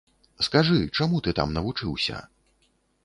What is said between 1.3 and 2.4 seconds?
там навучыўся?